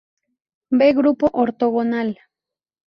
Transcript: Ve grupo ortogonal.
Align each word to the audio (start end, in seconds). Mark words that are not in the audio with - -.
Ve 0.79 0.87
grupo 0.93 1.25
ortogonal. 1.43 2.15